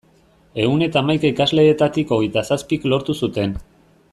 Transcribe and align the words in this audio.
Ehun 0.63 0.85
eta 0.85 1.03
hamaika 1.03 1.29
ikasleetatik 1.33 2.15
hogeita 2.17 2.43
zazpik 2.55 2.89
lortu 2.95 3.17
zuten. 3.25 3.55